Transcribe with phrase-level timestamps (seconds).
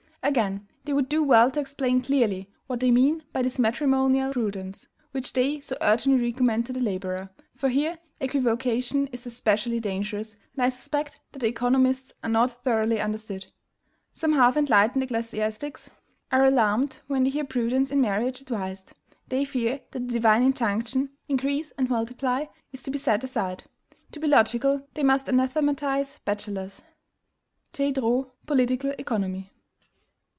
[0.23, 4.85] Again, they would do well to explain clearly what they mean by this matrimonial prudence
[5.13, 10.61] which they so urgently recommend to the laborer; for here equivocation is especially dangerous, and
[10.63, 13.51] I suspect that the economists are not thoroughly understood.
[14.13, 15.89] "Some half enlightened ecclesiastics
[16.31, 18.93] are alarmed when they hear prudence in marriage advised;
[19.27, 23.63] they fear that the divine injunction INCREASE AND MULTIPLY is to be set aside.
[24.11, 26.83] To be logical, they must anathematize bachelors."
[27.73, 27.91] (J.
[27.91, 29.49] Droz: Political Economy.)